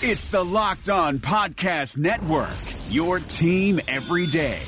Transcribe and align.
It's 0.00 0.28
the 0.28 0.44
Locked 0.44 0.88
On 0.90 1.18
Podcast 1.18 1.98
Network, 1.98 2.54
your 2.88 3.18
team 3.18 3.80
every 3.88 4.28
day. 4.28 4.60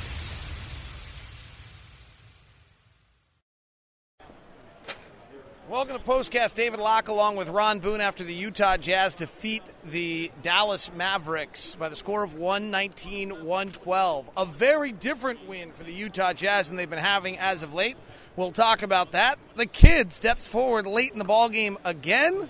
Welcome 5.69 5.96
to 5.96 6.03
Postcast. 6.03 6.56
David 6.56 6.80
Locke 6.80 7.06
along 7.06 7.37
with 7.37 7.48
Ron 7.48 7.79
Boone 7.79 8.01
after 8.01 8.24
the 8.24 8.35
Utah 8.35 8.77
Jazz 8.77 9.14
defeat 9.14 9.62
the 9.85 10.32
Dallas 10.43 10.91
Mavericks 10.93 11.77
by 11.77 11.89
the 11.89 11.95
score 11.95 12.25
of 12.25 12.35
119 12.35 13.45
112. 13.45 14.31
A 14.37 14.45
very 14.45 14.91
different 14.91 15.47
win 15.49 15.71
for 15.71 15.85
the 15.85 15.95
Utah 15.95 16.33
Jazz 16.33 16.67
than 16.67 16.77
they've 16.77 16.91
been 16.91 16.99
having 16.99 17.39
as 17.39 17.62
of 17.62 17.73
late. 17.73 17.97
We'll 18.35 18.51
talk 18.51 18.83
about 18.83 19.12
that. 19.12 19.39
The 19.55 19.67
kid 19.67 20.12
steps 20.12 20.49
forward 20.49 20.89
late 20.89 21.12
in 21.12 21.21
the 21.21 21.25
ball 21.25 21.49
game 21.49 21.79
again, 21.85 22.49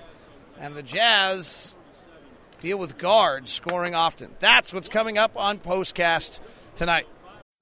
and 0.59 0.75
the 0.75 0.83
Jazz 0.83 1.75
deal 2.61 2.79
with 2.79 2.98
guards 2.98 3.50
scoring 3.50 3.95
often. 3.95 4.30
That's 4.38 4.73
what's 4.73 4.88
coming 4.88 5.18
up 5.18 5.32
on 5.37 5.59
Postcast 5.59 6.41
tonight. 6.77 7.06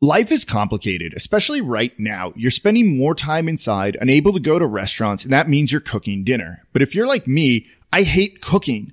Life 0.00 0.30
is 0.30 0.44
complicated, 0.44 1.12
especially 1.16 1.60
right 1.60 1.92
now. 1.98 2.32
You're 2.36 2.52
spending 2.52 2.96
more 2.96 3.14
time 3.14 3.48
inside, 3.48 3.96
unable 4.00 4.32
to 4.32 4.40
go 4.40 4.58
to 4.58 4.66
restaurants, 4.66 5.24
and 5.24 5.32
that 5.32 5.48
means 5.48 5.72
you're 5.72 5.80
cooking 5.80 6.22
dinner. 6.22 6.62
But 6.72 6.82
if 6.82 6.94
you're 6.94 7.06
like 7.06 7.26
me, 7.26 7.66
I 7.92 8.02
hate 8.02 8.40
cooking. 8.40 8.92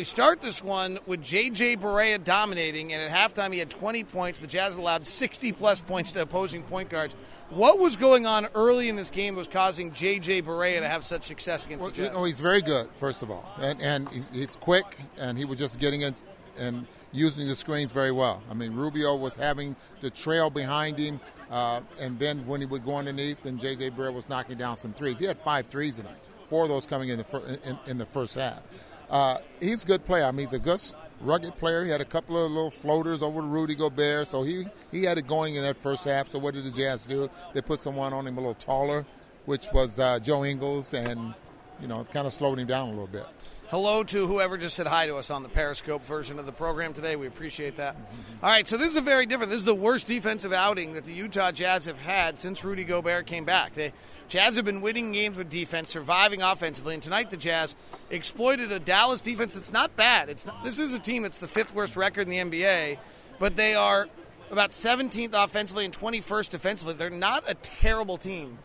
we 0.00 0.04
start 0.04 0.40
this 0.40 0.64
one 0.64 0.98
with 1.04 1.22
J.J. 1.22 1.76
Barea 1.76 2.24
dominating, 2.24 2.94
and 2.94 3.02
at 3.02 3.10
halftime 3.10 3.52
he 3.52 3.58
had 3.58 3.68
20 3.68 4.02
points. 4.04 4.40
The 4.40 4.46
Jazz 4.46 4.76
allowed 4.76 5.06
60 5.06 5.52
plus 5.52 5.82
points 5.82 6.12
to 6.12 6.22
opposing 6.22 6.62
point 6.62 6.88
guards. 6.88 7.14
What 7.50 7.78
was 7.78 7.98
going 7.98 8.24
on 8.24 8.46
early 8.54 8.88
in 8.88 8.96
this 8.96 9.10
game 9.10 9.34
that 9.34 9.38
was 9.40 9.48
causing 9.48 9.92
J.J. 9.92 10.40
Barea 10.40 10.80
to 10.80 10.88
have 10.88 11.04
such 11.04 11.24
success 11.24 11.66
against 11.66 11.82
well, 11.82 11.90
the 11.90 11.96
Jazz? 11.98 12.06
You 12.06 12.12
know, 12.14 12.24
he's 12.24 12.40
very 12.40 12.62
good, 12.62 12.88
first 12.98 13.22
of 13.22 13.30
all, 13.30 13.44
and, 13.60 13.78
and 13.82 14.08
he's 14.32 14.56
quick, 14.56 14.86
and 15.18 15.36
he 15.36 15.44
was 15.44 15.58
just 15.58 15.78
getting 15.78 16.00
in 16.00 16.14
and 16.58 16.86
using 17.12 17.46
the 17.46 17.54
screens 17.54 17.90
very 17.90 18.10
well. 18.10 18.42
I 18.50 18.54
mean, 18.54 18.72
Rubio 18.72 19.16
was 19.16 19.36
having 19.36 19.76
the 20.00 20.08
trail 20.08 20.48
behind 20.48 20.96
him, 20.96 21.20
uh, 21.50 21.82
and 21.98 22.18
then 22.18 22.46
when 22.46 22.62
he 22.62 22.66
would 22.66 22.86
go 22.86 22.96
underneath, 22.96 23.42
then 23.42 23.58
J.J. 23.58 23.90
Barea 23.90 24.14
was 24.14 24.30
knocking 24.30 24.56
down 24.56 24.76
some 24.76 24.94
threes. 24.94 25.18
He 25.18 25.26
had 25.26 25.38
five 25.40 25.66
threes 25.66 25.96
tonight, 25.96 26.26
four 26.48 26.62
of 26.62 26.70
those 26.70 26.86
coming 26.86 27.10
in 27.10 27.18
the, 27.18 27.24
fir- 27.24 27.58
in, 27.64 27.78
in 27.86 27.98
the 27.98 28.06
first 28.06 28.36
half. 28.36 28.62
Uh, 29.10 29.38
he's 29.60 29.82
a 29.82 29.86
good 29.86 30.04
player. 30.06 30.24
I 30.24 30.30
mean, 30.30 30.46
he's 30.46 30.52
a 30.52 30.58
good, 30.58 30.80
rugged 31.20 31.56
player. 31.56 31.84
He 31.84 31.90
had 31.90 32.00
a 32.00 32.04
couple 32.04 32.42
of 32.42 32.50
little 32.50 32.70
floaters 32.70 33.22
over 33.22 33.40
to 33.40 33.46
Rudy 33.46 33.74
Gobert, 33.74 34.28
so 34.28 34.44
he, 34.44 34.66
he 34.92 35.02
had 35.02 35.18
it 35.18 35.26
going 35.26 35.56
in 35.56 35.62
that 35.62 35.76
first 35.76 36.04
half. 36.04 36.30
So 36.30 36.38
what 36.38 36.54
did 36.54 36.64
the 36.64 36.70
Jazz 36.70 37.04
do? 37.04 37.28
They 37.52 37.60
put 37.60 37.80
someone 37.80 38.12
on 38.12 38.26
him 38.26 38.38
a 38.38 38.40
little 38.40 38.54
taller, 38.54 39.04
which 39.46 39.66
was 39.72 39.98
uh, 39.98 40.20
Joe 40.20 40.44
Ingles, 40.44 40.94
and 40.94 41.34
you 41.80 41.88
know, 41.88 42.06
kind 42.12 42.26
of 42.26 42.32
slowed 42.32 42.58
him 42.58 42.66
down 42.66 42.88
a 42.88 42.90
little 42.90 43.06
bit. 43.06 43.26
Hello 43.68 44.02
to 44.02 44.26
whoever 44.26 44.58
just 44.58 44.74
said 44.74 44.88
hi 44.88 45.06
to 45.06 45.16
us 45.16 45.30
on 45.30 45.44
the 45.44 45.48
Periscope 45.48 46.04
version 46.04 46.40
of 46.40 46.46
the 46.46 46.50
program 46.52 46.92
today. 46.92 47.14
We 47.14 47.28
appreciate 47.28 47.76
that. 47.76 47.94
Mm-hmm. 47.94 48.44
All 48.44 48.50
right, 48.50 48.66
so 48.66 48.76
this 48.76 48.88
is 48.88 48.96
a 48.96 49.00
very 49.00 49.26
different. 49.26 49.50
This 49.50 49.60
is 49.60 49.64
the 49.64 49.76
worst 49.76 50.08
defensive 50.08 50.52
outing 50.52 50.94
that 50.94 51.06
the 51.06 51.12
Utah 51.12 51.52
Jazz 51.52 51.84
have 51.84 51.98
had 51.98 52.36
since 52.36 52.64
Rudy 52.64 52.82
Gobert 52.82 53.26
came 53.26 53.44
back. 53.44 53.74
The 53.74 53.92
Jazz 54.28 54.56
have 54.56 54.64
been 54.64 54.80
winning 54.80 55.12
games 55.12 55.36
with 55.36 55.50
defense, 55.50 55.90
surviving 55.90 56.42
offensively, 56.42 56.94
and 56.94 57.02
tonight 57.02 57.30
the 57.30 57.36
Jazz 57.36 57.76
exploited 58.10 58.72
a 58.72 58.80
Dallas 58.80 59.20
defense 59.20 59.54
that's 59.54 59.72
not 59.72 59.94
bad. 59.94 60.28
It's 60.28 60.46
not, 60.46 60.64
this 60.64 60.80
is 60.80 60.92
a 60.92 60.98
team 60.98 61.22
that's 61.22 61.38
the 61.38 61.48
fifth 61.48 61.72
worst 61.72 61.96
record 61.96 62.28
in 62.28 62.30
the 62.30 62.38
NBA, 62.38 62.98
but 63.38 63.54
they 63.54 63.76
are 63.76 64.08
about 64.50 64.70
17th 64.70 65.32
offensively 65.32 65.84
and 65.84 65.96
21st 65.96 66.50
defensively. 66.50 66.94
They're 66.94 67.08
not 67.08 67.44
a 67.48 67.54
terrible 67.54 68.18
team. 68.18 68.58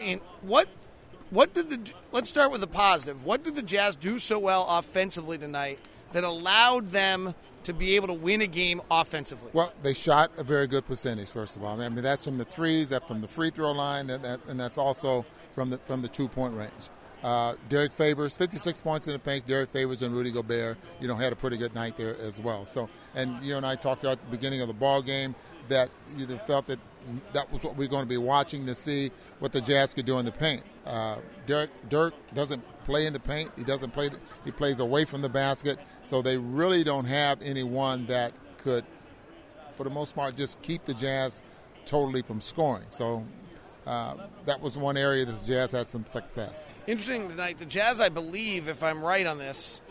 And 0.00 0.20
what 0.42 0.68
what 1.34 1.52
did 1.52 1.68
the 1.68 1.92
let's 2.12 2.28
start 2.28 2.52
with 2.52 2.60
the 2.60 2.66
positive. 2.66 3.24
What 3.24 3.42
did 3.42 3.56
the 3.56 3.62
Jazz 3.62 3.96
do 3.96 4.18
so 4.18 4.38
well 4.38 4.66
offensively 4.68 5.36
tonight 5.36 5.78
that 6.12 6.22
allowed 6.22 6.92
them 6.92 7.34
to 7.64 7.72
be 7.72 7.96
able 7.96 8.06
to 8.06 8.14
win 8.14 8.40
a 8.40 8.46
game 8.46 8.80
offensively? 8.90 9.50
Well, 9.52 9.72
they 9.82 9.94
shot 9.94 10.30
a 10.36 10.44
very 10.44 10.66
good 10.66 10.86
percentage. 10.86 11.28
First 11.28 11.56
of 11.56 11.64
all, 11.64 11.80
I 11.80 11.88
mean 11.88 12.04
that's 12.04 12.24
from 12.24 12.38
the 12.38 12.44
threes, 12.44 12.90
that 12.90 13.06
from 13.08 13.20
the 13.20 13.28
free 13.28 13.50
throw 13.50 13.72
line, 13.72 14.08
and, 14.10 14.24
that, 14.24 14.40
and 14.46 14.58
that's 14.58 14.78
also 14.78 15.26
from 15.54 15.70
the 15.70 15.78
from 15.78 16.02
the 16.02 16.08
two 16.08 16.28
point 16.28 16.54
range. 16.54 16.88
Uh, 17.24 17.54
Derrick 17.70 17.92
Favors, 17.92 18.36
56 18.36 18.82
points 18.82 19.06
in 19.06 19.14
the 19.14 19.18
paint. 19.18 19.46
Derrick 19.46 19.70
Favors 19.70 20.02
and 20.02 20.14
Rudy 20.14 20.30
Gobert, 20.30 20.76
you 21.00 21.08
know, 21.08 21.16
had 21.16 21.32
a 21.32 21.36
pretty 21.36 21.56
good 21.56 21.74
night 21.74 21.96
there 21.96 22.18
as 22.20 22.38
well. 22.38 22.66
So, 22.66 22.90
and 23.14 23.42
you 23.42 23.56
and 23.56 23.64
I 23.64 23.76
talked 23.76 24.02
about 24.04 24.12
at 24.12 24.20
the 24.20 24.26
beginning 24.26 24.60
of 24.60 24.68
the 24.68 24.74
ball 24.74 25.00
game 25.00 25.34
that 25.68 25.88
you 26.18 26.26
felt 26.46 26.66
that 26.66 26.78
that 27.32 27.50
was 27.52 27.62
what 27.62 27.76
we 27.76 27.84
are 27.84 27.88
going 27.88 28.02
to 28.02 28.08
be 28.08 28.16
watching 28.16 28.66
to 28.66 28.74
see 28.74 29.10
what 29.38 29.52
the 29.52 29.60
Jazz 29.60 29.94
could 29.94 30.06
do 30.06 30.18
in 30.18 30.24
the 30.24 30.32
paint. 30.32 30.62
Uh, 30.86 31.16
Dirk, 31.46 31.70
Dirk 31.88 32.14
doesn't 32.34 32.62
play 32.84 33.06
in 33.06 33.12
the 33.12 33.20
paint. 33.20 33.50
He 33.56 33.64
doesn't 33.64 33.92
play. 33.92 34.10
He 34.44 34.50
plays 34.50 34.80
away 34.80 35.04
from 35.04 35.22
the 35.22 35.28
basket. 35.28 35.78
So 36.02 36.22
they 36.22 36.36
really 36.36 36.84
don't 36.84 37.06
have 37.06 37.40
anyone 37.42 38.06
that 38.06 38.32
could, 38.58 38.84
for 39.74 39.84
the 39.84 39.90
most 39.90 40.14
part, 40.14 40.36
just 40.36 40.60
keep 40.62 40.84
the 40.84 40.94
Jazz 40.94 41.42
totally 41.86 42.22
from 42.22 42.40
scoring. 42.40 42.86
So 42.90 43.24
uh, 43.86 44.14
that 44.46 44.60
was 44.60 44.76
one 44.76 44.96
area 44.96 45.24
that 45.24 45.40
the 45.40 45.46
Jazz 45.46 45.72
had 45.72 45.86
some 45.86 46.06
success. 46.06 46.82
Interesting 46.86 47.28
tonight. 47.28 47.58
The 47.58 47.66
Jazz, 47.66 48.00
I 48.00 48.08
believe, 48.08 48.68
if 48.68 48.82
I'm 48.82 49.02
right 49.02 49.26
on 49.26 49.38
this, 49.38 49.82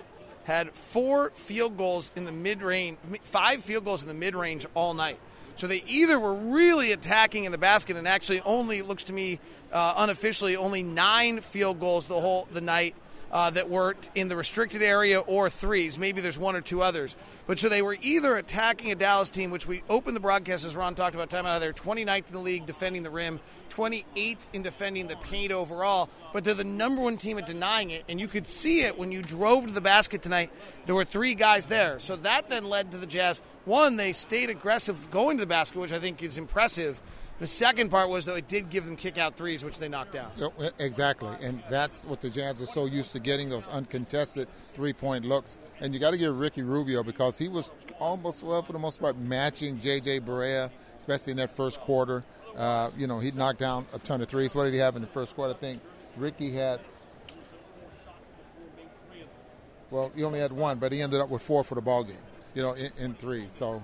had 0.43 0.73
four 0.73 1.31
field 1.35 1.77
goals 1.77 2.11
in 2.15 2.25
the 2.25 2.31
mid 2.31 2.61
range, 2.61 2.97
five 3.21 3.63
field 3.63 3.85
goals 3.85 4.01
in 4.01 4.07
the 4.07 4.13
mid 4.13 4.35
range 4.35 4.65
all 4.73 4.93
night. 4.93 5.19
So 5.55 5.67
they 5.67 5.83
either 5.87 6.19
were 6.19 6.33
really 6.33 6.91
attacking 6.91 7.45
in 7.45 7.51
the 7.51 7.57
basket, 7.57 7.95
and 7.95 8.07
actually 8.07 8.41
only 8.41 8.81
looks 8.81 9.03
to 9.05 9.13
me 9.13 9.39
uh, 9.71 9.93
unofficially 9.97 10.55
only 10.55 10.83
nine 10.83 11.41
field 11.41 11.79
goals 11.79 12.05
the 12.05 12.19
whole 12.19 12.47
the 12.51 12.61
night 12.61 12.95
uh, 13.33 13.49
that 13.49 13.67
were 13.67 13.95
in 14.13 14.27
the 14.27 14.35
restricted 14.35 14.83
area 14.83 15.19
or 15.19 15.49
threes. 15.49 15.97
Maybe 15.97 16.21
there's 16.21 16.37
one 16.37 16.55
or 16.55 16.61
two 16.61 16.83
others. 16.83 17.15
But 17.47 17.57
so 17.57 17.67
they 17.67 17.81
were 17.81 17.97
either 17.99 18.37
attacking 18.37 18.91
a 18.91 18.95
Dallas 18.95 19.31
team, 19.31 19.49
which 19.49 19.67
we 19.67 19.81
opened 19.89 20.15
the 20.15 20.21
broadcast 20.21 20.65
as 20.65 20.75
Ron 20.75 20.93
talked 20.93 21.15
about 21.15 21.31
time 21.31 21.47
out 21.47 21.55
of 21.55 21.61
there, 21.61 21.73
29th 21.73 22.27
in 22.27 22.33
the 22.33 22.39
league 22.39 22.67
defending 22.67 23.01
the 23.01 23.09
rim, 23.09 23.39
28th 23.71 24.37
in 24.53 24.61
defending 24.61 25.07
the 25.07 25.15
paint 25.15 25.51
overall. 25.51 26.09
But 26.31 26.43
they're 26.43 26.53
the 26.53 26.63
number 26.63 27.01
one 27.01 27.17
team 27.17 27.39
at 27.39 27.47
denying 27.47 27.89
it, 27.89 28.05
and 28.07 28.19
you 28.19 28.27
could 28.27 28.45
see 28.45 28.81
it 28.81 28.99
when 28.99 29.11
you 29.11 29.23
drove 29.23 29.65
to 29.65 29.73
the 29.73 29.81
basket 29.81 30.21
tonight. 30.21 30.51
There 30.85 30.93
were 30.93 31.03
three 31.03 31.33
guys 31.33 31.65
there, 31.65 31.99
so 31.99 32.15
that 32.17 32.49
then 32.49 32.69
led 32.69 32.91
to 32.91 32.99
the 32.99 33.07
Jazz. 33.07 33.41
One, 33.65 33.95
they 33.95 34.13
stayed 34.13 34.51
aggressive 34.51 35.09
going 35.09 35.37
to 35.37 35.41
the 35.41 35.47
basket, 35.47 35.79
which 35.79 35.91
I 35.91 35.99
think 35.99 36.21
is 36.21 36.37
impressive. 36.37 37.01
The 37.43 37.47
second 37.47 37.89
part 37.89 38.09
was 38.09 38.23
though 38.23 38.35
it 38.35 38.47
did 38.47 38.69
give 38.69 38.85
them 38.85 38.95
kick 38.95 39.17
out 39.17 39.35
threes, 39.35 39.65
which 39.65 39.77
they 39.77 39.89
knocked 39.89 40.13
down. 40.13 40.31
Exactly, 40.79 41.35
and 41.41 41.61
that's 41.69 42.05
what 42.05 42.21
the 42.21 42.29
Jazz 42.29 42.61
are 42.61 42.65
so 42.65 42.85
used 42.85 43.11
to 43.11 43.19
getting 43.19 43.49
those 43.49 43.67
uncontested 43.67 44.47
three 44.73 44.93
point 44.93 45.25
looks. 45.25 45.57
And 45.81 45.93
you 45.93 45.99
got 45.99 46.11
to 46.11 46.17
give 46.17 46.39
Ricky 46.39 46.61
Rubio 46.61 47.03
because 47.03 47.37
he 47.37 47.49
was 47.49 47.69
almost 47.99 48.43
well 48.43 48.61
for 48.61 48.71
the 48.71 48.79
most 48.79 49.01
part 49.01 49.17
matching 49.17 49.81
J.J. 49.81 50.21
Barea, 50.21 50.71
especially 50.97 51.31
in 51.31 51.37
that 51.37 51.53
first 51.53 51.81
quarter. 51.81 52.23
Uh, 52.55 52.91
you 52.97 53.07
know, 53.07 53.19
he 53.19 53.31
knocked 53.31 53.59
down 53.59 53.87
a 53.91 53.99
ton 53.99 54.21
of 54.21 54.29
threes. 54.29 54.55
What 54.55 54.63
did 54.63 54.73
he 54.73 54.79
have 54.79 54.95
in 54.95 55.01
the 55.01 55.07
first 55.09 55.35
quarter? 55.35 55.53
I 55.53 55.57
think 55.57 55.81
Ricky 56.15 56.53
had. 56.53 56.79
Well, 59.91 60.13
he 60.15 60.23
only 60.23 60.39
had 60.39 60.53
one, 60.53 60.79
but 60.79 60.93
he 60.93 61.01
ended 61.01 61.19
up 61.19 61.27
with 61.27 61.41
four 61.41 61.65
for 61.65 61.75
the 61.75 61.81
ball 61.81 62.05
game. 62.05 62.15
You 62.55 62.61
know, 62.61 62.71
in, 62.71 62.89
in 62.97 63.13
three. 63.15 63.49
So 63.49 63.81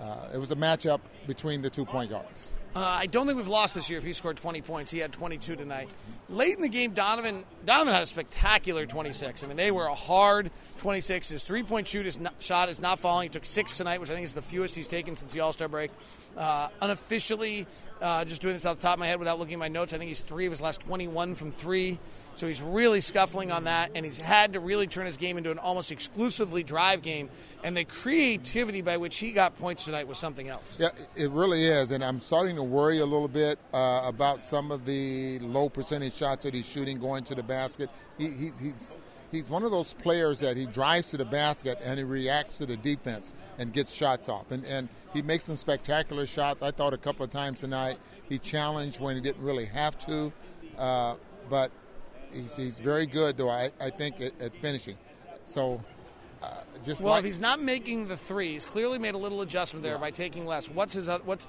uh, 0.00 0.28
it 0.32 0.38
was 0.38 0.50
a 0.52 0.56
matchup 0.56 1.00
between 1.28 1.62
the 1.62 1.70
two 1.70 1.84
point 1.84 2.10
guards. 2.10 2.52
Uh, 2.74 2.80
I 2.80 3.06
don't 3.06 3.26
think 3.26 3.36
we've 3.38 3.48
lost 3.48 3.74
this 3.74 3.88
year 3.88 3.98
if 3.98 4.04
he 4.04 4.12
scored 4.12 4.36
20 4.36 4.60
points. 4.62 4.90
He 4.90 4.98
had 4.98 5.12
22 5.12 5.56
tonight. 5.56 5.90
Late 6.28 6.56
in 6.56 6.62
the 6.62 6.68
game, 6.68 6.92
Donovan 6.92 7.44
Donovan 7.64 7.94
had 7.94 8.02
a 8.02 8.06
spectacular 8.06 8.84
26. 8.86 9.42
I 9.42 9.46
mean, 9.46 9.56
they 9.56 9.70
were 9.70 9.86
a 9.86 9.94
hard 9.94 10.50
26. 10.78 11.28
His 11.30 11.42
three 11.42 11.62
point 11.62 11.86
shoot 11.88 12.06
is 12.06 12.18
not, 12.18 12.34
shot 12.40 12.68
is 12.68 12.80
not 12.80 12.98
falling. 12.98 13.24
He 13.24 13.28
took 13.30 13.44
six 13.44 13.76
tonight, 13.76 14.00
which 14.00 14.10
I 14.10 14.14
think 14.14 14.24
is 14.24 14.34
the 14.34 14.42
fewest 14.42 14.74
he's 14.74 14.88
taken 14.88 15.16
since 15.16 15.32
the 15.32 15.40
All 15.40 15.52
Star 15.52 15.68
break. 15.68 15.90
Uh, 16.36 16.68
unofficially, 16.80 17.66
uh, 18.00 18.24
just 18.24 18.42
doing 18.42 18.54
this 18.54 18.64
off 18.64 18.76
the 18.76 18.82
top 18.82 18.94
of 18.94 19.00
my 19.00 19.06
head 19.06 19.18
without 19.18 19.38
looking 19.38 19.54
at 19.54 19.58
my 19.58 19.68
notes, 19.68 19.92
I 19.92 19.98
think 19.98 20.08
he's 20.08 20.20
three 20.20 20.46
of 20.46 20.52
his 20.52 20.60
last 20.60 20.80
21 20.80 21.34
from 21.34 21.50
three. 21.50 21.98
So 22.38 22.46
he's 22.46 22.62
really 22.62 23.00
scuffling 23.00 23.50
on 23.50 23.64
that, 23.64 23.90
and 23.96 24.04
he's 24.04 24.18
had 24.18 24.52
to 24.52 24.60
really 24.60 24.86
turn 24.86 25.06
his 25.06 25.16
game 25.16 25.38
into 25.38 25.50
an 25.50 25.58
almost 25.58 25.90
exclusively 25.90 26.62
drive 26.62 27.02
game. 27.02 27.28
And 27.64 27.76
the 27.76 27.84
creativity 27.84 28.80
by 28.80 28.98
which 28.98 29.16
he 29.16 29.32
got 29.32 29.58
points 29.58 29.84
tonight 29.84 30.06
was 30.06 30.18
something 30.18 30.46
else. 30.48 30.78
Yeah, 30.78 30.90
it 31.18 31.30
really 31.30 31.64
is, 31.64 31.90
and 31.90 32.04
I'm 32.04 32.20
starting 32.20 32.56
to 32.56 32.62
worry 32.62 32.98
a 32.98 33.06
little 33.06 33.28
bit 33.28 33.58
uh, 33.74 34.02
about 34.04 34.40
some 34.40 34.70
of 34.70 34.86
the 34.86 35.38
low 35.40 35.68
percentage 35.68 36.14
shots 36.14 36.44
that 36.44 36.54
he's 36.54 36.66
shooting 36.66 36.98
going 36.98 37.24
to 37.24 37.34
the 37.34 37.42
basket. 37.42 37.90
He, 38.16 38.28
he's, 38.28 38.58
he's 38.58 38.98
he's 39.30 39.50
one 39.50 39.62
of 39.62 39.70
those 39.70 39.92
players 39.92 40.40
that 40.40 40.56
he 40.56 40.66
drives 40.66 41.10
to 41.10 41.16
the 41.16 41.24
basket 41.24 41.78
and 41.84 41.98
he 41.98 42.04
reacts 42.04 42.58
to 42.58 42.66
the 42.66 42.76
defense 42.76 43.34
and 43.58 43.72
gets 43.72 43.92
shots 43.92 44.28
off. 44.28 44.50
And, 44.50 44.64
and 44.64 44.88
he 45.12 45.22
makes 45.22 45.44
some 45.44 45.56
spectacular 45.56 46.26
shots. 46.26 46.62
I 46.62 46.70
thought 46.70 46.94
a 46.94 46.98
couple 46.98 47.24
of 47.24 47.30
times 47.30 47.60
tonight 47.60 47.98
he 48.28 48.38
challenged 48.38 49.00
when 49.00 49.16
he 49.16 49.20
didn't 49.20 49.42
really 49.42 49.66
have 49.66 49.98
to. 50.06 50.32
Uh, 50.78 51.16
but 51.50 51.70
he's, 52.32 52.56
he's, 52.56 52.78
very 52.78 53.06
good, 53.06 53.36
though, 53.36 53.50
I, 53.50 53.70
I 53.80 53.90
think, 53.90 54.20
at, 54.20 54.40
at 54.40 54.54
finishing. 54.60 54.96
So 55.44 55.82
uh, 56.42 56.48
just 56.84 57.02
well, 57.02 57.12
like, 57.12 57.20
if 57.20 57.26
he's 57.26 57.40
not 57.40 57.60
making 57.60 58.08
the 58.08 58.16
three, 58.16 58.52
he's 58.52 58.64
clearly 58.64 58.98
made 58.98 59.14
a 59.14 59.18
little 59.18 59.42
adjustment 59.42 59.82
there 59.82 59.94
yeah. 59.94 59.98
by 59.98 60.10
taking 60.10 60.46
less. 60.46 60.68
What's 60.68 60.94
his 60.94 61.08
what's 61.24 61.46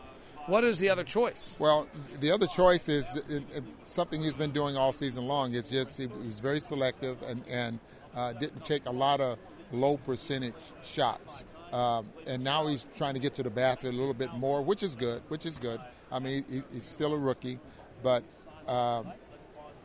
what 0.48 0.64
is 0.64 0.80
the 0.80 0.90
other 0.90 1.04
choice? 1.04 1.56
Well, 1.60 1.88
the 2.20 2.32
other 2.32 2.48
choice 2.48 2.90
is 2.90 3.22
something 3.86 4.22
he's 4.22 4.38
been 4.38 4.52
doing 4.52 4.76
all 4.76 4.92
season 4.92 5.28
long. 5.28 5.54
It's 5.54 5.70
just 5.70 5.98
he 5.98 6.08
was 6.08 6.40
very 6.40 6.60
selective 6.60 7.22
and, 7.24 7.44
and 7.48 7.80
uh, 8.16 8.34
didn't 8.34 8.66
take 8.66 8.86
a 8.88 8.92
lot 8.92 9.22
of 9.22 9.38
low 9.72 9.98
percentage 9.98 10.56
shots. 10.84 11.44
Um, 11.72 12.08
and 12.26 12.44
now 12.44 12.66
he's 12.66 12.88
trying 12.98 13.14
to 13.14 13.20
get 13.20 13.36
to 13.36 13.44
the 13.44 13.52
basket 13.52 13.90
a 13.94 13.96
little 13.98 14.16
bit 14.16 14.34
more, 14.34 14.64
which 14.64 14.82
is 14.82 14.96
good. 14.96 15.22
Which 15.28 15.46
is 15.46 15.60
good. 15.60 15.80
I 16.12 16.18
mean, 16.18 16.44
he, 16.50 16.64
he's 16.74 16.86
still 16.86 17.14
a 17.14 17.18
rookie, 17.18 17.60
but 18.02 18.24
um, 18.68 19.12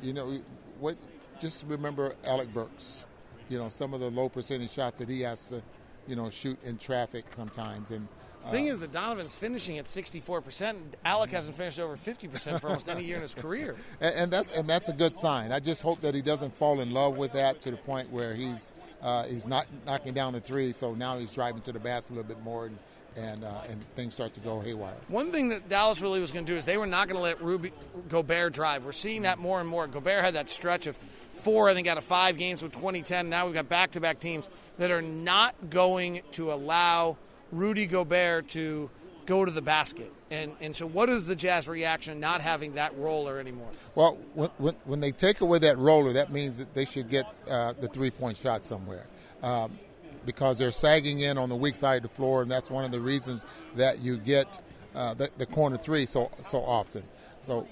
you 0.03 0.15
know, 0.15 0.39
what? 0.81 0.97
Just 1.41 1.67
remember 1.67 2.15
Alec 2.25 2.55
Burks. 2.55 3.05
You 3.49 3.59
know, 3.59 3.69
some 3.69 3.95
of 3.95 4.01
the 4.01 4.11
low 4.11 4.29
percentage 4.29 4.73
shots 4.73 5.01
that 5.01 5.09
he 5.09 5.21
has 5.23 5.49
to, 5.49 5.63
you 6.07 6.17
know, 6.17 6.31
shoot 6.31 6.59
in 6.65 6.79
traffic 6.79 7.27
sometimes, 7.31 7.91
and 7.91 8.09
the 8.45 8.51
thing 8.51 8.67
is 8.67 8.81
that 8.81 8.93
Donovan's 8.93 9.35
finishing 9.35 9.79
at 9.79 9.87
64%. 9.87 10.77
Alec 11.05 11.31
hasn't 11.31 11.57
finished 11.57 11.79
over 11.79 11.97
50% 11.97 12.61
for 12.61 12.69
almost 12.69 12.89
any 12.89 13.05
year 13.05 13.17
in 13.17 13.23
his 13.23 13.35
career. 13.35 13.77
And, 14.01 14.15
and, 14.15 14.33
that's 14.33 14.57
and 14.57 14.69
that's 14.69 14.89
a 14.89 14.93
good 14.93 15.15
sign. 15.15 15.53
I 15.53 15.61
just 15.61 15.81
hope 15.81 16.01
that 16.01 16.15
he 16.15 16.21
doesn't 16.21 16.55
fall 16.55 16.81
in 16.81 16.93
love 16.93 17.17
with 17.17 17.33
that 17.33 17.61
to 17.63 17.71
the 17.71 17.77
point 17.77 18.11
where 18.11 18.35
he's 18.35 18.73
uh, 19.03 19.25
he's 19.25 19.47
not 19.47 19.67
knocking 19.87 20.13
down 20.13 20.33
the 20.33 20.41
three. 20.41 20.73
So 20.73 20.95
now 20.95 21.19
he's 21.19 21.33
driving 21.33 21.63
to 21.63 21.73
the 21.73 21.79
basket 21.79 22.13
a 22.13 22.15
little 22.17 22.29
bit 22.29 22.43
more 22.43 22.67
and. 22.67 22.79
And, 23.17 23.45
uh, 23.45 23.61
and 23.71 23.81
things 23.95 24.13
start 24.15 24.35
to 24.35 24.41
go 24.41 24.59
haywire. 24.59 24.97
One 25.07 25.31
thing 25.31 25.51
that 25.51 25.69
Dallas 25.69 26.01
really 26.01 26.19
was 26.19 26.33
going 26.33 26.47
to 26.47 26.53
do 26.53 26.59
is 26.59 26.65
they 26.65 26.79
were 26.79 26.85
not 26.85 27.07
going 27.07 27.15
to 27.15 27.23
let 27.23 27.41
Rudy 27.41 27.71
Gobert 28.09 28.53
drive. 28.53 28.85
We're 28.85 28.91
seeing 28.91 29.23
that 29.23 29.39
more 29.39 29.61
and 29.61 29.69
more. 29.69 29.87
Gobert 29.87 30.25
had 30.25 30.35
that 30.35 30.51
stretch 30.51 30.89
of 30.89 30.99
four, 31.45 31.69
I 31.69 31.75
think, 31.75 31.87
out 31.87 31.99
of 31.99 32.05
five 32.05 32.39
games 32.39 32.63
with 32.63 32.73
2010. 32.73 33.29
Now 33.29 33.45
we've 33.45 33.55
got 33.55 33.69
back-to-back 33.69 34.19
teams 34.19 34.49
that 34.79 34.91
are 34.91 35.03
not 35.03 35.55
going 35.71 36.23
to 36.33 36.53
allow 36.53 37.19
Rudy 37.53 37.87
Gobert 37.87 38.49
to 38.51 38.91
go 39.27 39.45
to 39.45 39.51
the 39.51 39.63
basket. 39.63 40.13
And, 40.31 40.53
and 40.61 40.75
so, 40.75 40.87
what 40.87 41.09
is 41.11 41.27
the 41.27 41.37
Jazz 41.37 41.69
reaction 41.69 42.19
not 42.19 42.41
having 42.41 42.75
that 42.75 42.97
roller 42.99 43.39
anymore? 43.39 43.69
Well, 43.95 44.19
when, 44.35 44.75
when 44.85 45.01
they 45.01 45.13
take 45.13 45.43
away 45.43 45.59
that 45.61 45.79
roller, 45.79 46.13
that 46.15 46.33
means 46.33 46.57
that 46.59 46.75
they 46.75 46.87
should 46.87 47.09
get 47.09 47.27
uh, 47.49 47.75
the 47.79 47.89
three 47.89 48.11
point 48.11 48.39
shot 48.39 48.67
somewhere. 48.67 49.07
Um, 49.43 49.79
because 50.25 50.57
they're 50.57 50.71
sagging 50.71 51.21
in 51.21 51.37
on 51.37 51.51
the 51.51 51.55
weak 51.55 51.77
side 51.77 51.97
of 51.97 52.11
the 52.11 52.17
floor, 52.17 52.41
and 52.41 52.51
that's 52.51 52.71
one 52.71 52.83
of 52.83 52.91
the 52.91 53.01
reasons 53.01 53.45
that 53.77 54.01
you 54.01 54.17
get 54.17 54.59
uh, 54.95 55.13
the, 55.13 55.29
the, 55.37 55.45
corner 55.45 55.77
three 55.77 56.07
so 56.07 56.31
so 56.41 56.61
often. 56.61 57.03
So, 57.43 57.69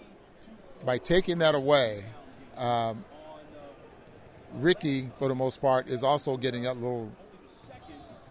by 0.84 0.98
taking 0.98 1.38
that 1.38 1.54
away, 1.54 2.04
um, 2.58 3.02
Ricky, 4.54 5.10
for 5.18 5.28
the 5.28 5.34
most 5.34 5.60
part, 5.60 5.88
is 5.88 6.02
also 6.02 6.36
getting 6.36 6.62
that 6.62 6.74
little. 6.74 7.10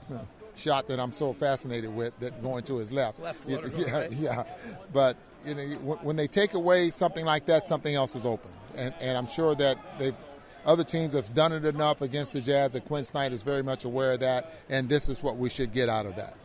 You 0.10 0.20
shot 0.56 0.88
that 0.88 1.00
I'm 1.00 1.14
so 1.14 1.34
fascinated 1.34 1.94
with 1.94 2.18
that 2.20 2.42
going 2.42 2.64
to 2.66 2.78
his 2.78 2.92
left. 2.92 3.20
Left 3.20 3.48
yeah, 3.48 3.92
right? 3.92 4.12
yeah. 4.12 4.44
But 4.94 5.18
you 5.46 5.56
know, 5.56 5.64
when 6.02 6.16
they 6.16 6.28
take 6.28 6.54
away 6.54 6.92
something 6.92 7.26
like 7.26 7.46
that, 7.48 7.66
something 7.66 7.96
else 7.96 8.16
is 8.16 8.26
open, 8.26 8.52
and 8.76 8.94
and 9.00 9.18
I'm 9.18 9.28
sure 9.28 9.56
that 9.56 9.78
they've 9.98 10.16
other 10.66 10.84
teams 10.84 11.14
have 11.14 11.34
done 11.34 11.54
it 11.54 11.66
enough 11.66 12.02
against 12.02 12.34
the 12.34 12.42
Jazz 12.42 12.74
that 12.74 12.86
Quin 12.86 13.04
Snyder 13.04 13.34
is 13.34 13.42
very 13.42 13.64
much 13.64 13.84
aware 13.84 14.14
of 14.14 14.20
that, 14.20 14.54
and 14.70 14.88
this 14.88 15.10
is 15.10 15.24
what 15.24 15.38
we 15.38 15.50
should 15.50 15.74
get 15.74 15.90
out 15.90 16.06
of 16.06 16.16
that. 16.18 16.36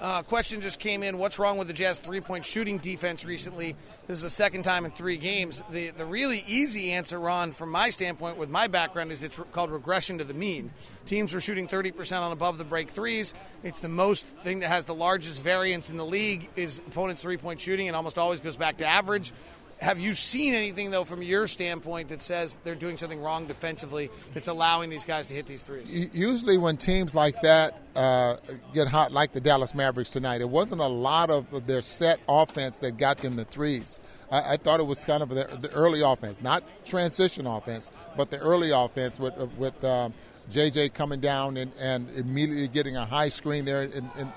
Uh, 0.00 0.22
question 0.22 0.62
just 0.62 0.78
came 0.78 1.02
in. 1.02 1.18
What's 1.18 1.38
wrong 1.38 1.58
with 1.58 1.68
the 1.68 1.74
Jazz 1.74 1.98
three 1.98 2.22
point 2.22 2.46
shooting 2.46 2.78
defense 2.78 3.26
recently? 3.26 3.76
This 4.06 4.16
is 4.16 4.22
the 4.22 4.30
second 4.30 4.62
time 4.62 4.86
in 4.86 4.92
three 4.92 5.18
games. 5.18 5.62
The, 5.70 5.90
the 5.90 6.06
really 6.06 6.42
easy 6.48 6.92
answer, 6.92 7.20
Ron, 7.20 7.52
from 7.52 7.70
my 7.70 7.90
standpoint, 7.90 8.38
with 8.38 8.48
my 8.48 8.66
background, 8.66 9.12
is 9.12 9.22
it's 9.22 9.38
called 9.52 9.70
regression 9.70 10.16
to 10.16 10.24
the 10.24 10.32
mean. 10.32 10.70
Teams 11.04 11.34
were 11.34 11.40
shooting 11.40 11.68
30% 11.68 12.22
on 12.22 12.32
above 12.32 12.56
the 12.56 12.64
break 12.64 12.92
threes. 12.92 13.34
It's 13.62 13.80
the 13.80 13.90
most 13.90 14.26
thing 14.42 14.60
that 14.60 14.68
has 14.68 14.86
the 14.86 14.94
largest 14.94 15.42
variance 15.42 15.90
in 15.90 15.98
the 15.98 16.06
league 16.06 16.48
is 16.56 16.78
opponents' 16.78 17.20
three 17.20 17.36
point 17.36 17.60
shooting. 17.60 17.86
It 17.86 17.94
almost 17.94 18.16
always 18.16 18.40
goes 18.40 18.56
back 18.56 18.78
to 18.78 18.86
average 18.86 19.34
have 19.80 19.98
you 19.98 20.14
seen 20.14 20.54
anything 20.54 20.90
though 20.90 21.04
from 21.04 21.22
your 21.22 21.46
standpoint 21.46 22.10
that 22.10 22.22
says 22.22 22.58
they're 22.64 22.74
doing 22.74 22.98
something 22.98 23.20
wrong 23.20 23.46
defensively 23.46 24.10
that's 24.34 24.48
allowing 24.48 24.90
these 24.90 25.06
guys 25.06 25.26
to 25.28 25.34
hit 25.34 25.46
these 25.46 25.62
threes? 25.62 25.90
Usually, 26.14 26.58
when 26.58 26.76
teams 26.76 27.14
like 27.14 27.40
that 27.42 27.80
uh, 27.96 28.36
get 28.74 28.88
hot, 28.88 29.10
like 29.10 29.32
the 29.32 29.40
Dallas 29.40 29.74
Mavericks 29.74 30.10
tonight, 30.10 30.42
it 30.42 30.48
wasn't 30.48 30.82
a 30.82 30.86
lot 30.86 31.30
of 31.30 31.66
their 31.66 31.80
set 31.80 32.20
offense 32.28 32.78
that 32.80 32.98
got 32.98 33.18
them 33.18 33.36
the 33.36 33.46
threes. 33.46 34.00
I, 34.30 34.52
I 34.52 34.56
thought 34.58 34.80
it 34.80 34.86
was 34.86 35.04
kind 35.04 35.22
of 35.22 35.30
the, 35.30 35.58
the, 35.60 35.70
early 35.70 36.02
offense, 36.02 36.40
not 36.42 36.62
transition 36.84 37.46
offense, 37.46 37.90
but 38.16 38.30
the 38.30 38.38
early 38.38 38.70
offense 38.70 39.18
with 39.18 39.36
with 39.56 39.82
um, 39.82 40.12
JJ 40.50 40.92
coming 40.92 41.20
down 41.20 41.56
and, 41.56 41.72
and 41.78 42.10
immediately 42.16 42.68
getting 42.68 42.96
a 42.96 43.06
high 43.06 43.28
screen 43.28 43.64
there 43.64 43.82
in, 43.82 44.10
in, 44.18 44.32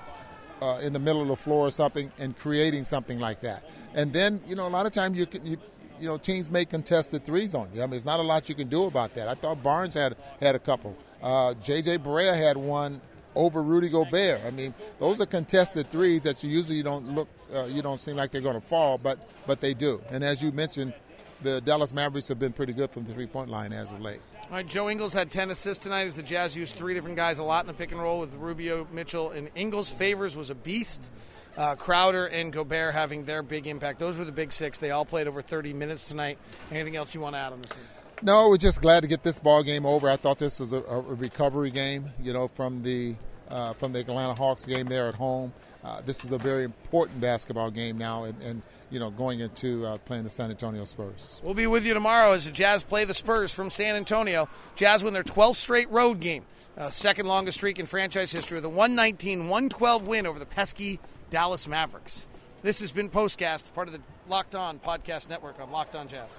uh, 0.60 0.78
in 0.82 0.92
the 0.92 0.98
middle 0.98 1.22
of 1.22 1.28
the 1.28 1.36
floor 1.36 1.66
or 1.66 1.70
something 1.70 2.10
and 2.18 2.36
creating 2.38 2.84
something 2.84 3.18
like 3.18 3.40
that. 3.42 3.64
And 3.94 4.12
then, 4.12 4.40
you 4.46 4.56
know, 4.56 4.66
a 4.66 4.70
lot 4.70 4.86
of 4.86 4.92
times 4.92 5.16
you 5.16 5.26
can, 5.26 5.44
you, 5.46 5.58
you 6.00 6.08
know, 6.08 6.18
teams 6.18 6.50
make 6.50 6.70
contested 6.70 7.24
threes 7.24 7.54
on 7.54 7.68
you. 7.72 7.80
I 7.80 7.84
mean, 7.84 7.92
there's 7.92 8.04
not 8.04 8.20
a 8.20 8.22
lot 8.22 8.48
you 8.48 8.54
can 8.54 8.68
do 8.68 8.84
about 8.84 9.14
that. 9.14 9.28
I 9.28 9.34
thought 9.34 9.62
Barnes 9.62 9.94
had 9.94 10.16
had 10.40 10.54
a 10.54 10.58
couple. 10.58 10.96
Uh, 11.22 11.54
J.J. 11.54 11.98
Barea 11.98 12.36
had 12.36 12.56
one 12.56 13.00
over 13.34 13.62
Rudy 13.62 13.88
Gobert. 13.88 14.40
I 14.44 14.50
mean, 14.50 14.74
those 14.98 15.20
are 15.20 15.26
contested 15.26 15.90
threes 15.90 16.22
that 16.22 16.42
you 16.42 16.50
usually 16.50 16.82
don't 16.82 17.14
look, 17.14 17.28
uh, 17.54 17.64
you 17.64 17.82
don't 17.82 18.00
seem 18.00 18.16
like 18.16 18.30
they're 18.30 18.40
going 18.40 18.60
to 18.60 18.66
fall, 18.66 18.98
but 18.98 19.18
but 19.46 19.60
they 19.60 19.74
do. 19.74 20.02
And 20.10 20.24
as 20.24 20.42
you 20.42 20.52
mentioned, 20.52 20.94
the 21.42 21.60
Dallas 21.60 21.92
Mavericks 21.92 22.28
have 22.28 22.38
been 22.38 22.52
pretty 22.52 22.72
good 22.72 22.90
from 22.90 23.04
the 23.04 23.12
three 23.12 23.26
point 23.26 23.50
line 23.50 23.72
as 23.72 23.92
of 23.92 24.00
late. 24.00 24.20
All 24.44 24.56
right, 24.56 24.66
Joe 24.66 24.90
Ingles 24.90 25.12
had 25.12 25.30
10 25.30 25.50
assists 25.50 25.82
tonight 25.82 26.06
as 26.06 26.16
the 26.16 26.22
Jazz 26.22 26.56
used 26.56 26.76
three 26.76 26.94
different 26.94 27.16
guys 27.16 27.38
a 27.38 27.42
lot 27.42 27.64
in 27.64 27.66
the 27.66 27.74
pick 27.74 27.92
and 27.92 28.00
roll 28.00 28.20
with 28.20 28.34
Rubio, 28.34 28.86
Mitchell, 28.92 29.30
and 29.30 29.48
Ingles. 29.54 29.90
Favors 29.90 30.36
was 30.36 30.50
a 30.50 30.54
beast 30.54 31.10
uh, 31.56 31.74
Crowder 31.74 32.26
and 32.26 32.52
Gobert 32.52 32.94
having 32.94 33.24
their 33.24 33.42
big 33.42 33.66
impact. 33.66 33.98
Those 33.98 34.18
were 34.18 34.24
the 34.24 34.32
big 34.32 34.52
six. 34.52 34.78
They 34.78 34.90
all 34.90 35.04
played 35.04 35.26
over 35.26 35.42
30 35.42 35.72
minutes 35.72 36.04
tonight. 36.04 36.38
Anything 36.70 36.96
else 36.96 37.14
you 37.14 37.20
want 37.20 37.34
to 37.34 37.38
add 37.38 37.52
on 37.52 37.60
this 37.60 37.70
one? 37.70 37.80
No, 38.22 38.48
we're 38.48 38.56
just 38.56 38.80
glad 38.80 39.00
to 39.00 39.06
get 39.06 39.22
this 39.22 39.38
ball 39.38 39.62
game 39.62 39.84
over. 39.84 40.08
I 40.08 40.16
thought 40.16 40.38
this 40.38 40.60
was 40.60 40.72
a, 40.72 40.82
a 40.82 41.00
recovery 41.00 41.70
game, 41.70 42.12
you 42.20 42.32
know, 42.32 42.48
from 42.48 42.82
the 42.82 43.16
uh, 43.48 43.74
from 43.74 43.92
the 43.92 44.00
Atlanta 44.00 44.34
Hawks 44.34 44.64
game 44.64 44.86
there 44.86 45.08
at 45.08 45.14
home. 45.14 45.52
Uh, 45.84 46.00
this 46.06 46.24
is 46.24 46.32
a 46.32 46.38
very 46.38 46.64
important 46.64 47.20
basketball 47.20 47.70
game 47.70 47.98
now, 47.98 48.24
and, 48.24 48.40
and 48.42 48.62
you 48.90 48.98
know, 48.98 49.10
going 49.10 49.40
into 49.40 49.84
uh, 49.84 49.98
playing 49.98 50.24
the 50.24 50.30
San 50.30 50.50
Antonio 50.50 50.84
Spurs. 50.84 51.40
We'll 51.42 51.54
be 51.54 51.66
with 51.66 51.84
you 51.84 51.94
tomorrow 51.94 52.32
as 52.32 52.46
the 52.46 52.52
Jazz 52.52 52.84
play 52.84 53.04
the 53.04 53.14
Spurs 53.14 53.52
from 53.52 53.68
San 53.68 53.94
Antonio. 53.94 54.48
Jazz 54.76 55.04
win 55.04 55.12
their 55.12 55.24
12th 55.24 55.56
straight 55.56 55.90
road 55.90 56.20
game, 56.20 56.44
uh, 56.78 56.90
second 56.90 57.26
longest 57.26 57.58
streak 57.58 57.78
in 57.78 57.86
franchise 57.86 58.32
history, 58.32 58.56
with 58.56 58.64
a 58.64 58.68
119-112 58.68 60.02
win 60.02 60.26
over 60.26 60.38
the 60.38 60.46
pesky 60.46 61.00
Dallas 61.28 61.66
Mavericks. 61.66 62.26
This 62.62 62.80
has 62.80 62.92
been 62.92 63.10
Postcast, 63.10 63.64
part 63.74 63.88
of 63.88 63.92
the 63.92 64.00
Locked 64.26 64.54
On 64.54 64.78
Podcast 64.78 65.28
Network 65.28 65.60
on 65.60 65.70
Locked 65.70 65.94
On 65.94 66.08
Jazz. 66.08 66.38